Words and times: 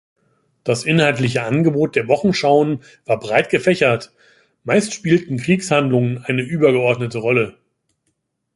Das 0.63 0.83
inhaltliche 0.83 1.43
Angebot 1.43 1.95
der 1.95 2.07
Wochenschauen 2.07 2.81
war 3.05 3.19
breit 3.19 3.51
gefächert; 3.51 4.11
meist 4.63 4.95
spielten 4.95 5.37
Kriegshandlungen 5.37 6.17
eine 6.25 6.41
übergeordnete 6.41 7.19
Rolle. 7.19 7.59